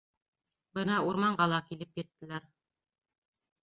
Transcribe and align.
Бына 0.77 0.95
урманға 1.11 1.49
ла 1.53 1.61
килеп 1.69 2.05
еттеләр. 2.05 2.53